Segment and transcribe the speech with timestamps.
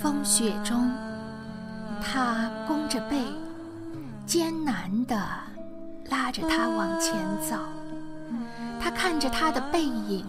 [0.00, 0.90] 风雪中，
[2.02, 3.22] 他弓着背，
[4.24, 5.14] 艰难地
[6.08, 7.14] 拉着他往前
[7.46, 7.54] 走。
[8.80, 10.24] 他看着他的背影，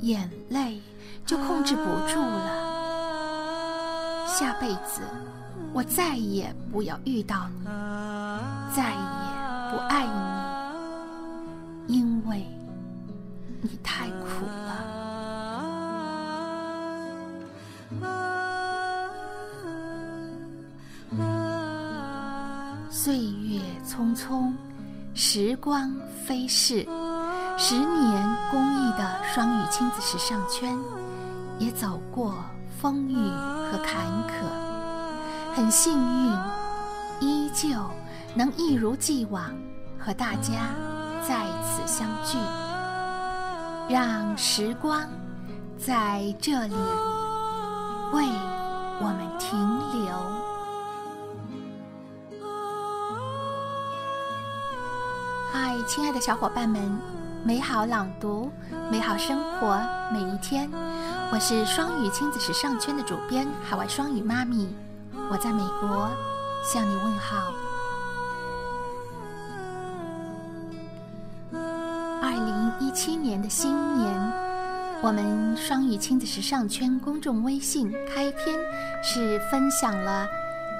[0.00, 0.80] 眼泪
[1.26, 4.26] 就控制不住了。
[4.26, 5.02] 下辈子，
[5.74, 7.66] 我再也不要遇到你，
[8.74, 8.96] 再也
[9.70, 10.06] 不爱
[11.86, 12.46] 你，因为
[13.60, 14.86] 你太苦了。
[23.02, 24.52] 岁月匆匆，
[25.14, 25.90] 时光
[26.22, 26.86] 飞逝。
[27.56, 30.78] 十年公益的双语亲子时尚圈，
[31.58, 32.34] 也走过
[32.78, 36.38] 风雨和坎坷，很幸运，
[37.20, 37.70] 依旧
[38.34, 39.50] 能一如既往
[39.98, 40.68] 和大家
[41.26, 42.36] 再次相聚。
[43.88, 45.08] 让时光
[45.78, 46.74] 在这里
[48.12, 48.22] 为
[49.00, 49.58] 我们停
[50.04, 50.39] 留。
[55.90, 56.80] 亲爱的小伙伴们！
[57.42, 58.48] 美好朗读，
[58.92, 59.76] 美好生活，
[60.12, 60.70] 每一天。
[61.32, 64.72] 我是双语亲子时尚圈的主编，海外双语妈咪。
[65.32, 66.08] 我在美国
[66.62, 67.52] 向你问好。
[72.22, 74.14] 二零一七年的新年，
[75.02, 78.56] 我们双语亲子时尚圈公众微信开篇
[79.02, 80.28] 是分享了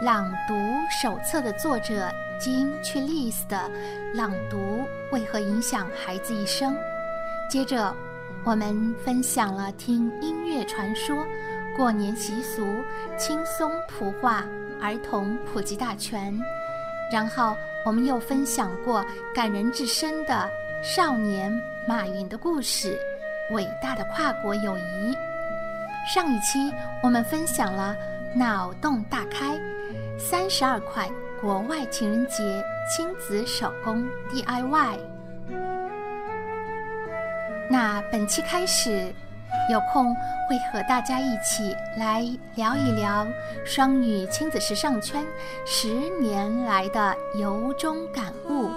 [0.00, 0.54] 朗读
[0.88, 2.10] 手册的作者。
[2.38, 3.70] 金去丽斯的
[4.14, 6.74] 朗读为何影响孩子一生？
[7.50, 7.94] 接着，
[8.42, 11.26] 我们分享了听音乐传说、
[11.76, 12.66] 过年习俗、
[13.18, 14.42] 轻松图画、
[14.80, 16.34] 儿童普及大全。
[17.12, 20.50] 然后，我们又分享过感人至深的
[20.82, 21.52] 少年
[21.86, 22.98] 马云的故事，
[23.50, 25.14] 伟大的跨国友谊。
[26.14, 26.72] 上一期
[27.02, 27.94] 我们分享了
[28.34, 29.58] 脑洞大开，
[30.18, 31.08] 三十二块。
[31.40, 32.62] 国外情人节
[32.94, 34.98] 亲子手工 DIY。
[37.70, 39.10] 那本期开始，
[39.70, 40.14] 有空
[40.46, 42.20] 会和大家一起来
[42.56, 43.26] 聊一聊
[43.64, 45.24] 双语亲子时尚圈
[45.64, 45.88] 十
[46.20, 48.70] 年来的由衷感悟，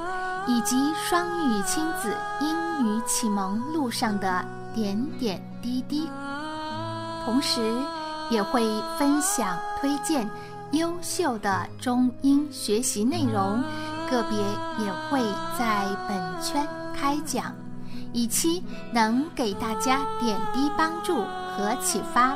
[0.47, 6.09] 以及双语亲子英语启蒙路上的点点滴滴。
[7.25, 7.59] 同时，
[8.29, 8.63] 也会
[8.97, 10.29] 分享推荐。
[10.71, 13.63] 优秀的中英学习内容，
[14.09, 14.39] 个别
[14.83, 15.21] 也会
[15.55, 16.67] 在本圈
[16.99, 17.53] 开讲，
[18.11, 21.23] 以期能给大家点滴帮助
[21.55, 22.35] 和启发。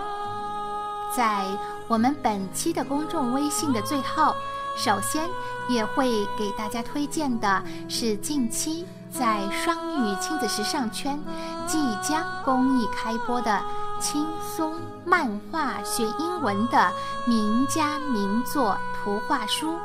[1.16, 1.47] 在
[1.88, 4.36] 我们本期的公众微信的最后，
[4.78, 5.28] 首先
[5.68, 11.20] 也会给大家推荐的是近期在双语亲子时尚圈
[11.66, 13.59] 即将公益开播的。
[14.00, 14.75] 轻松
[15.06, 16.91] 漫画学英文的
[17.28, 19.75] 名家名作图画书，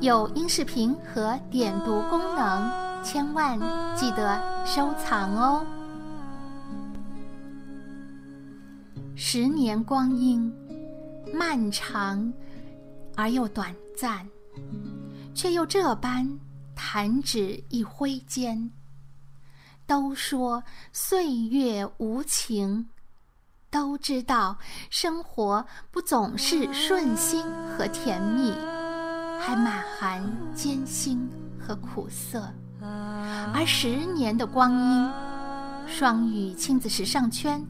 [0.00, 3.58] 有音视频和点读功能，千万
[3.96, 5.66] 记得收藏哦。
[9.16, 10.52] 十年光阴，
[11.34, 12.32] 漫长
[13.16, 14.26] 而又短暂，
[15.34, 16.38] 却又这般
[16.74, 18.70] 弹指一挥间。
[19.86, 20.62] 都说
[20.92, 22.88] 岁月无情。
[23.70, 24.56] 都知道
[24.90, 28.52] 生活不总是顺心和甜蜜，
[29.38, 30.20] 还满含
[30.54, 32.42] 艰辛和苦涩。
[33.54, 35.10] 而十年的光阴，
[35.86, 37.64] 双语亲子时尚圈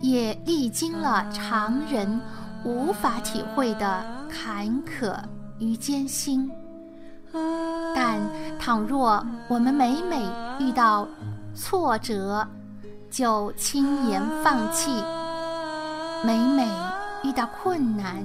[0.00, 2.20] 也历经了常人
[2.64, 5.16] 无法体会的坎坷
[5.58, 6.50] 与艰辛。
[7.94, 8.18] 但
[8.58, 10.20] 倘若我们每每
[10.58, 11.06] 遇到
[11.54, 12.46] 挫折，
[13.10, 14.90] 就轻言放弃。
[16.24, 16.66] 每每
[17.22, 18.24] 遇到困难，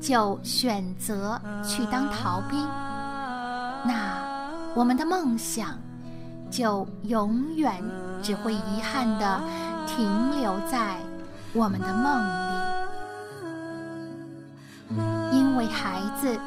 [0.00, 2.58] 就选择去当逃兵，
[3.84, 4.20] 那
[4.74, 5.78] 我们的梦想
[6.50, 7.82] 就永远
[8.22, 9.40] 只会遗憾地
[9.86, 10.96] 停留在
[11.52, 12.22] 我们的梦里。
[15.32, 16.38] 因为孩子，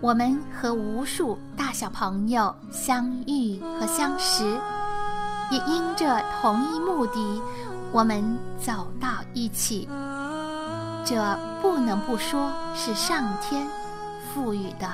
[0.00, 4.44] 我们和无数大小朋友相遇和相识，
[5.50, 7.42] 也因着同一目的，
[7.90, 8.22] 我们
[8.60, 9.88] 走到一起。
[11.08, 13.66] 这不能不说是上天
[14.20, 14.86] 赋予的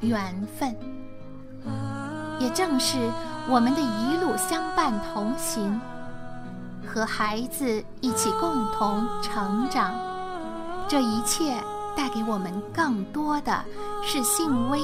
[0.00, 0.74] 缘分，
[2.38, 2.96] 也正是
[3.46, 5.78] 我们的一路相伴同行，
[6.86, 9.92] 和孩子一起共同成长，
[10.88, 11.54] 这一切
[11.94, 13.62] 带给我们更多的
[14.02, 14.80] 是欣慰、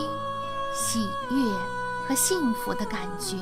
[0.74, 1.00] 喜
[1.30, 1.50] 悦
[2.06, 3.38] 和幸福的感觉。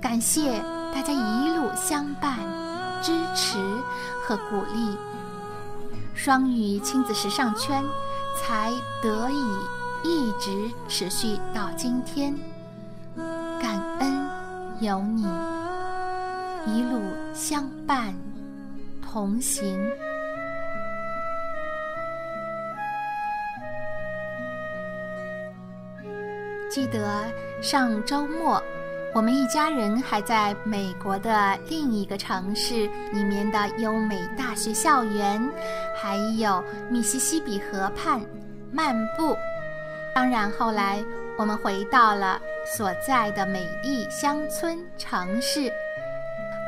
[0.00, 0.62] 感谢
[0.94, 2.38] 大家一路相伴、
[3.02, 3.58] 支持
[4.24, 4.96] 和鼓励。
[6.18, 7.80] 双语亲子时尚圈
[8.36, 9.56] 才得以
[10.02, 12.34] 一直持续到今天。
[13.62, 14.28] 感恩
[14.80, 15.22] 有你
[16.66, 17.00] 一路
[17.32, 18.12] 相伴
[19.00, 19.78] 同行。
[26.68, 27.24] 记得
[27.62, 28.60] 上周末。
[29.14, 35.42] 我们一家人还在美国的另一个城市里面的优美大学校园，
[36.00, 38.20] 还有密西西比河畔
[38.72, 39.36] 漫步。
[40.14, 41.02] 当然，后来
[41.36, 45.72] 我们回到了所在的美丽乡村城市，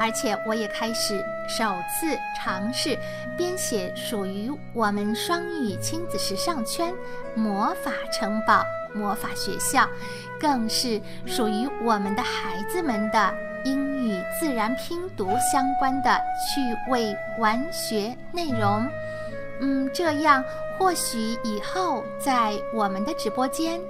[0.01, 1.19] 而且我也开始
[1.49, 2.97] 首次尝试
[3.37, 6.93] 编写属于我们双语亲子时尚圈
[7.35, 8.65] 魔法城堡。
[8.93, 9.89] 魔法学校，
[10.41, 13.33] 更是属于我们的孩子们的
[13.65, 18.85] 英语自然拼读相关的趣味玩学内容。
[19.61, 20.43] 嗯，这样
[20.79, 23.81] 或许以后在我们的直播间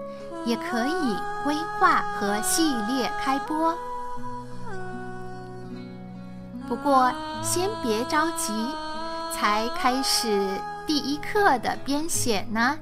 [0.44, 3.74] 也可以规划和系列开播。
[6.68, 7.12] 不过
[7.42, 8.52] 先别着急，
[9.32, 10.46] 才开始
[10.86, 12.76] 第一课的编写呢。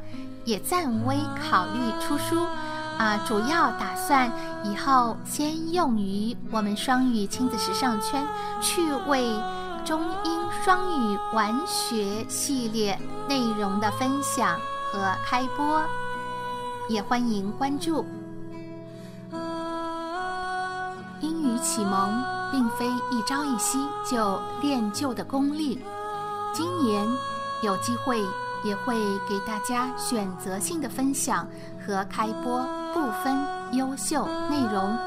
[0.45, 2.43] 也暂未考虑出书，
[2.97, 4.33] 啊，主要打算
[4.65, 8.27] 以后先用于我们双语亲子时尚圈
[8.63, 9.29] 趣味
[9.89, 12.95] 中英双语玩学系列
[13.27, 14.61] 内容的分享
[14.93, 15.83] 和开播，
[16.91, 18.05] 也欢迎关注。
[21.23, 25.83] 英语启蒙并非一朝一夕就练就的功力，
[26.53, 27.09] 今年
[27.63, 28.23] 有机会。
[28.65, 28.97] 也会
[29.29, 31.47] 给大家选择性的分享
[31.87, 32.61] 和开播
[32.93, 33.39] 部分
[33.71, 34.99] 优秀内容，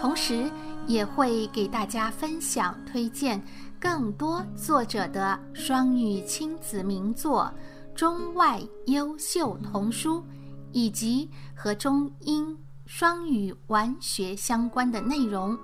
[0.00, 0.50] 同时
[0.88, 3.40] 也会给大家分享推荐
[3.82, 7.52] 更多作者的双语亲子名作、
[7.96, 10.24] 中外优秀童书，
[10.70, 12.56] 以及和中英
[12.86, 15.58] 双语玩学相关的内容。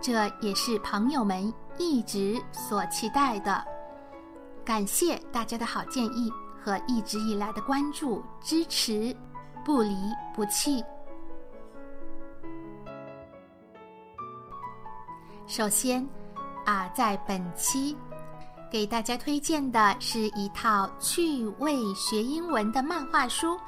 [0.00, 3.64] 这也是朋友们一直所期待的。
[4.64, 6.32] 感谢大家的好建议。
[6.64, 9.14] 和一直以来的关注支持，
[9.62, 9.94] 不离
[10.34, 10.82] 不弃。
[15.46, 16.08] 首先，
[16.64, 17.96] 啊，在本期
[18.70, 23.58] 给大家推荐的是一套趣味学英文的漫画书，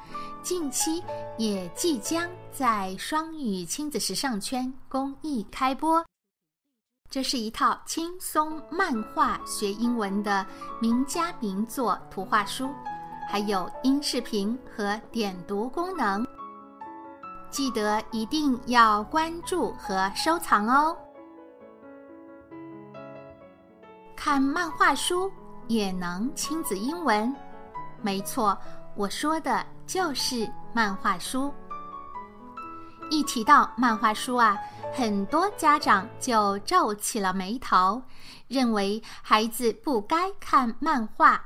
[0.41, 1.03] 近期
[1.37, 6.03] 也即将在双语亲子时尚圈公益开播。
[7.09, 10.45] 这是一套轻松漫画学英文的
[10.81, 12.69] 名家名作图画书，
[13.29, 16.25] 还有音视频和点读功能。
[17.49, 20.97] 记得一定要关注和收藏哦！
[24.17, 25.31] 看漫画书
[25.67, 27.33] 也能亲子英文，
[28.01, 28.57] 没错，
[28.95, 31.53] 我说的就是漫画书。
[33.09, 34.57] 一提到漫画书啊。
[34.93, 38.01] 很多家长就皱起了眉头，
[38.47, 41.39] 认为孩子不该看漫画。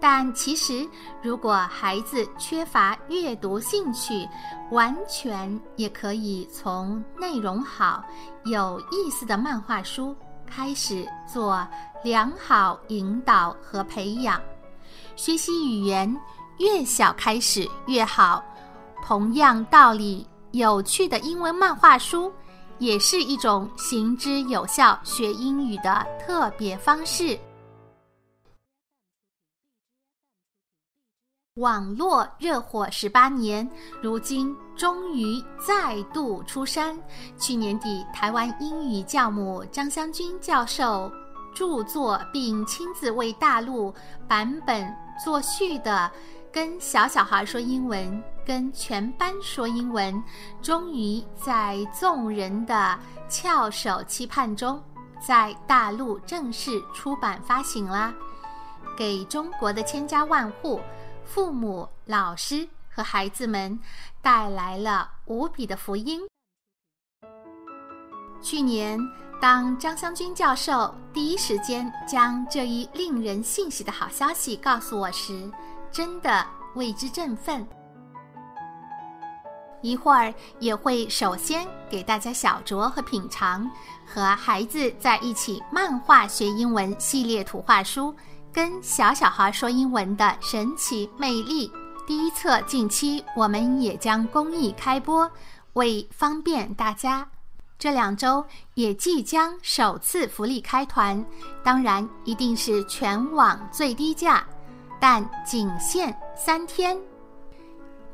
[0.00, 0.86] 但其实，
[1.22, 4.28] 如果孩子缺乏阅读兴趣，
[4.72, 8.04] 完全也可以从内容好、
[8.44, 10.14] 有意思的漫画书
[10.54, 11.66] 开始做
[12.04, 14.40] 良好引导和培养。
[15.16, 16.16] 学习语言
[16.58, 18.40] 越小开始越好。
[19.04, 20.24] 同样道理。
[20.52, 22.32] 有趣的英文漫画书，
[22.78, 27.36] 也是一种行之有效学英语的特别方式。
[31.60, 33.68] 网络热火十八年，
[34.02, 36.98] 如今终于再度出山。
[37.38, 41.08] 去年底，台湾英语教母张湘君教授
[41.54, 43.94] 著作并亲自为大陆
[44.26, 44.92] 版本
[45.24, 46.10] 作序的。
[46.50, 50.20] 跟小小孩说英文，跟全班说英文，
[50.60, 54.82] 终于在众人的翘首期盼中，
[55.24, 58.12] 在大陆正式出版发行啦，
[58.96, 60.80] 给中国的千家万户、
[61.24, 63.78] 父母、老师和孩子们
[64.22, 66.20] 带来了无比的福音。
[68.40, 68.98] 去年，
[69.40, 75.50] 当张湘军教授第一时间将这一令人欣喜的好消息告诉我时，
[75.90, 77.66] 真的为之振奋，
[79.80, 83.70] 一会儿也会首先给大家小酌和品尝
[84.06, 88.14] 和孩子在一起漫画学英文系列图画书，
[88.54, 91.68] 跟小小孩说英文的神奇魅力。
[92.06, 95.28] 第一册近期我们也将公益开播，
[95.72, 97.26] 为方便大家，
[97.76, 101.24] 这两周也即将首次福利开团，
[101.64, 104.46] 当然一定是全网最低价。
[105.00, 106.96] 但仅限三天。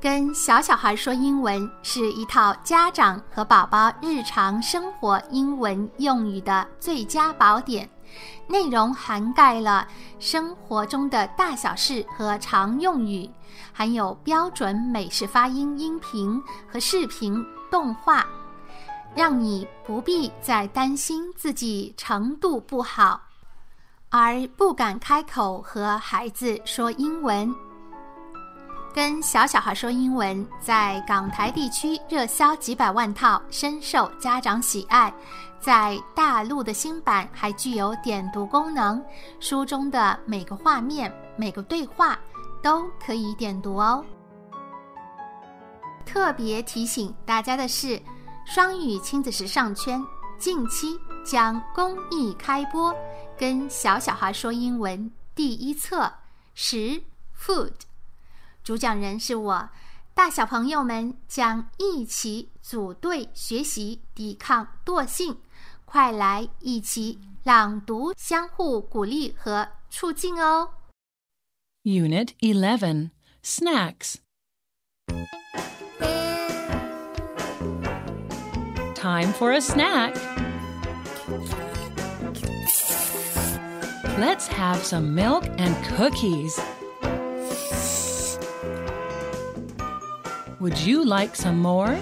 [0.01, 7.87] 跟小小孩说英文是一套家长和宝宝日常生活英文用语的最佳宝典，
[8.51, 9.87] 内容涵盖了
[10.19, 13.31] 生活中的大小事和常用语，
[13.73, 17.41] 还有标准美式发音音频和视频
[17.71, 18.27] 动画，
[19.15, 23.21] 让你不必再担心自己程度不好，
[24.09, 27.55] 而不敢开口和孩子说英文。
[28.93, 35.13] 跟小小孩说英文，在港台地区热销几百万套，深受家长喜爱。
[35.61, 39.03] 在大陆的新版还具有点读功能，
[39.39, 42.19] 书中的每个画面、每个对话
[42.63, 44.05] 都可以点读哦。
[46.05, 48.01] 特别提醒大家的是，
[48.45, 50.03] 双语亲子时尚圈
[50.39, 52.93] 近期将公益开播，
[53.39, 56.11] 跟小小孩说英文第一册
[56.55, 57.01] 食
[57.39, 57.71] food。
[58.71, 59.69] 主讲人是我，
[60.15, 65.39] 大小朋友们将一起组队学习，抵抗惰性。
[65.85, 70.69] 快来一起朗读，相互鼓励和促进哦。
[71.83, 73.11] Unit Eleven
[73.43, 74.19] Snacks
[78.95, 80.15] Time for a snack.
[84.17, 86.57] Let's have some milk and cookies.
[90.60, 91.96] Would you like some more?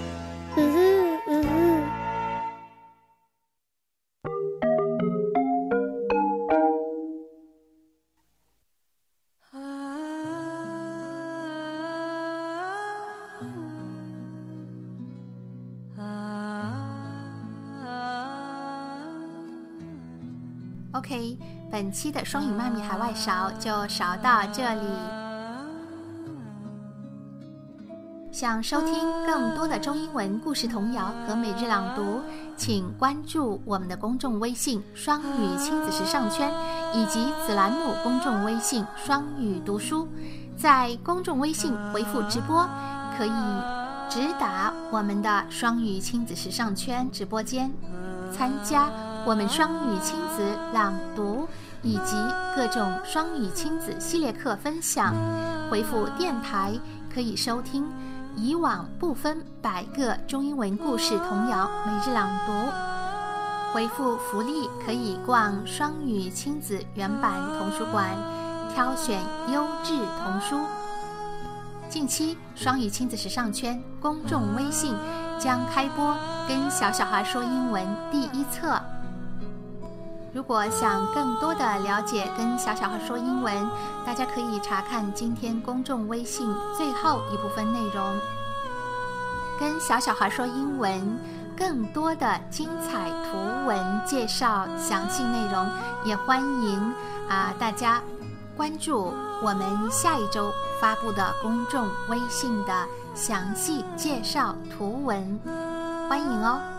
[20.95, 21.37] OK，
[21.71, 25.16] 本期的双语妈咪海外勺就勺到这里。
[28.38, 28.94] 想收听
[29.26, 32.20] 更多的中英文故事童谣和每日朗读，
[32.56, 36.48] 请关注我们的公众微信“双语亲子时尚圈”
[36.94, 40.06] 以及子栏目公众微信“双语读书”。
[40.56, 42.64] 在公众微信回复“直播”，
[43.18, 43.32] 可以
[44.08, 47.68] 直达我们的双语亲子时尚圈直播间，
[48.32, 48.88] 参加
[49.26, 51.44] 我们双语亲子朗读
[51.82, 52.14] 以及
[52.54, 55.12] 各种双语亲子系列课分享。
[55.68, 56.72] 回复“电台”
[57.12, 57.84] 可以收听。
[58.40, 62.52] 以往不分百个中英文故事童谣每日朗读，
[63.72, 68.16] 回复福利可以逛双语亲子原版童书馆，
[68.72, 69.20] 挑选
[69.52, 70.56] 优质童书。
[71.88, 74.94] 近期双语亲子时尚圈公众微信
[75.40, 76.04] 将开播
[76.48, 78.80] 《跟小小孩说英文》第一册。
[80.32, 83.68] 如果想更多的了解跟小小孩说英文，
[84.04, 88.04] 大家可以查看今天公众微信最后一部分内容。
[89.58, 91.18] 跟小小孩说英文，
[91.56, 95.66] 更多的精彩图文介绍、详细内容，
[96.04, 96.94] 也欢迎
[97.28, 98.00] 啊大家
[98.54, 105.40] 关注我们下一周发布的公众微信的详细介绍图文，
[106.08, 106.77] 欢迎哦。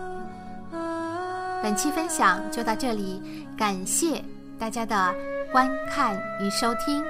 [1.61, 3.21] 本期分享就到这里，
[3.57, 4.23] 感谢
[4.57, 5.13] 大家的
[5.51, 7.03] 观看与收听，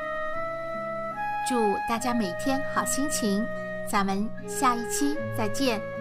[1.47, 3.45] 祝大家每天好心情，
[3.87, 5.98] 咱们下一期再见。